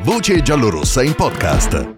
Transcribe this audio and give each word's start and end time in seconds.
Voce 0.00 0.42
giallorossa 0.42 1.02
in 1.02 1.14
podcast. 1.14 1.94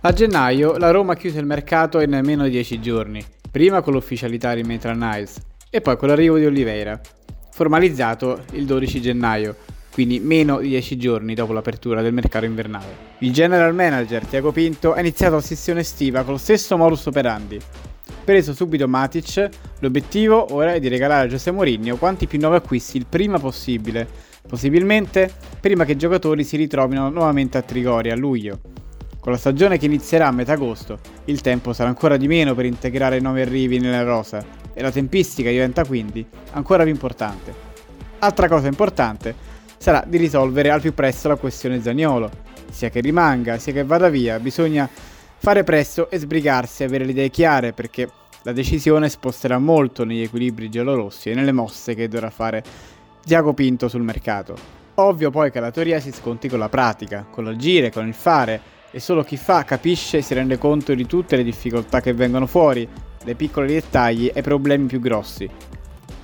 A 0.00 0.12
gennaio 0.12 0.76
la 0.76 0.90
Roma 0.90 1.14
chiuse 1.14 1.38
il 1.38 1.46
mercato 1.46 2.00
in 2.00 2.18
meno 2.24 2.44
di 2.44 2.50
10 2.50 2.80
giorni, 2.80 3.24
prima 3.50 3.80
con 3.80 3.92
l'ufficialità 3.92 4.54
di 4.54 4.62
Maitland 4.62 5.00
Niles 5.00 5.36
e 5.70 5.80
poi 5.80 5.96
con 5.96 6.08
l'arrivo 6.08 6.38
di 6.38 6.46
Oliveira, 6.46 7.00
formalizzato 7.52 8.42
il 8.52 8.64
12 8.66 9.00
gennaio, 9.00 9.56
quindi 9.92 10.18
meno 10.18 10.58
di 10.58 10.68
10 10.68 10.96
giorni 10.96 11.34
dopo 11.34 11.52
l'apertura 11.52 12.02
del 12.02 12.12
mercato 12.12 12.44
invernale. 12.44 13.16
Il 13.18 13.32
general 13.32 13.74
manager 13.74 14.24
Tiago 14.26 14.50
Pinto 14.50 14.92
ha 14.92 15.00
iniziato 15.00 15.36
la 15.36 15.40
sessione 15.40 15.80
estiva 15.80 16.24
con 16.24 16.32
lo 16.32 16.38
stesso 16.38 16.76
modus 16.76 17.06
operandi. 17.06 17.60
Preso 18.24 18.52
subito 18.52 18.88
Matic, 18.88 19.48
l'obiettivo 19.78 20.54
ora 20.54 20.74
è 20.74 20.80
di 20.80 20.88
regalare 20.88 21.26
a 21.26 21.28
Giuseppe 21.28 21.56
Mourinho 21.56 21.96
quanti 21.96 22.26
più 22.26 22.38
nuovi 22.38 22.56
acquisti 22.56 22.96
il 22.96 23.06
prima 23.08 23.38
possibile, 23.38 24.06
possibilmente 24.46 25.30
prima 25.60 25.84
che 25.84 25.92
i 25.92 25.96
giocatori 25.96 26.44
si 26.44 26.56
ritrovino 26.56 27.08
nuovamente 27.10 27.58
a 27.58 27.62
Trigoria 27.62 28.14
a 28.14 28.16
luglio. 28.16 28.60
Con 29.20 29.32
la 29.32 29.38
stagione 29.38 29.78
che 29.78 29.86
inizierà 29.86 30.28
a 30.28 30.32
metà 30.32 30.52
agosto, 30.52 30.98
il 31.24 31.40
tempo 31.40 31.72
sarà 31.72 31.88
ancora 31.88 32.16
di 32.16 32.28
meno 32.28 32.54
per 32.54 32.64
integrare 32.64 33.16
i 33.16 33.20
nuovi 33.20 33.40
arrivi 33.40 33.78
nella 33.78 34.02
rosa 34.02 34.44
e 34.72 34.80
la 34.80 34.92
tempistica 34.92 35.50
diventa 35.50 35.84
quindi 35.84 36.24
ancora 36.52 36.84
più 36.84 36.92
importante. 36.92 37.66
Altra 38.20 38.48
cosa 38.48 38.68
importante 38.68 39.34
sarà 39.76 40.04
di 40.06 40.16
risolvere 40.16 40.70
al 40.70 40.80
più 40.80 40.94
presto 40.94 41.28
la 41.28 41.36
questione 41.36 41.82
Zagnolo. 41.82 42.30
Sia 42.70 42.90
che 42.90 43.00
rimanga, 43.00 43.58
sia 43.58 43.72
che 43.72 43.84
vada 43.84 44.08
via, 44.08 44.38
bisogna 44.38 44.88
fare 45.40 45.64
presto 45.64 46.10
e 46.10 46.18
sbrigarsi 46.18 46.82
e 46.82 46.86
avere 46.86 47.04
le 47.04 47.10
idee 47.10 47.30
chiare 47.30 47.72
perché 47.72 48.08
la 48.42 48.52
decisione 48.52 49.08
sposterà 49.08 49.58
molto 49.58 50.04
negli 50.04 50.22
equilibri 50.22 50.70
giallorossi 50.70 51.30
e 51.30 51.34
nelle 51.34 51.52
mosse 51.52 51.94
che 51.94 52.08
dovrà 52.08 52.30
fare 52.30 52.62
Diago 53.24 53.52
Pinto 53.52 53.88
sul 53.88 54.02
mercato. 54.02 54.78
Ovvio 55.00 55.30
poi 55.30 55.52
che 55.52 55.60
la 55.60 55.70
teoria 55.70 56.00
si 56.00 56.10
sconti 56.10 56.48
con 56.48 56.58
la 56.58 56.68
pratica, 56.68 57.24
con 57.30 57.44
l'agire, 57.44 57.92
con 57.92 58.06
il 58.06 58.14
fare 58.14 58.60
e 58.90 58.98
solo 58.98 59.22
chi 59.22 59.36
fa 59.36 59.62
capisce 59.62 60.18
e 60.18 60.22
si 60.22 60.34
rende 60.34 60.58
conto 60.58 60.92
di 60.92 61.06
tutte 61.06 61.36
le 61.36 61.44
difficoltà 61.44 62.00
che 62.00 62.12
vengono 62.12 62.46
fuori, 62.46 62.88
dai 63.24 63.36
piccoli 63.36 63.74
dettagli 63.74 64.30
ai 64.34 64.42
problemi 64.42 64.86
più 64.86 64.98
grossi. 64.98 65.48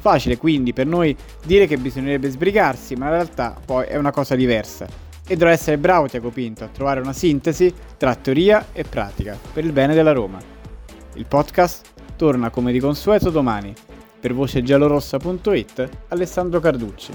Facile 0.01 0.39
quindi 0.39 0.73
per 0.73 0.87
noi 0.87 1.17
dire 1.45 1.69
che 1.69 1.77
bisognerebbe 1.77 2.29
sbrigarsi, 2.31 2.97
ma 2.97 3.07
in 3.07 3.13
realtà 3.13 3.57
poi 3.65 3.87
è 3.87 3.97
una 3.97 4.11
cosa 4.11 4.35
diversa 4.35 4.87
e 5.25 5.37
dovrà 5.37 5.53
essere 5.53 5.79
bravo 5.79 6.09
Tiago 6.09 6.31
Pinto 6.31 6.65
a 6.65 6.69
trovare 6.69 7.01
una 7.01 7.13
sintesi 7.13 7.73
tra 7.97 8.17
teoria 8.17 8.67
e 8.73 8.83
pratica 8.83 9.39
per 9.53 9.65
il 9.65 9.73
bene 9.73 9.95
della 9.95 10.13
Roma. 10.13 10.41
Il 11.15 11.27
podcast 11.27 11.93
torna 12.17 12.51
come 12.51 12.73
di 12.73 12.81
consueto 12.81 13.31
domani. 13.31 13.73
Per 14.21 14.35
vocegiallorossa.it 14.35 15.89
Alessandro 16.09 16.59
Carducci. 16.59 17.13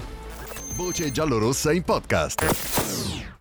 Voce 0.80 1.10
giallorossa 1.12 1.72
in 1.72 1.84
podcast. 1.84 3.39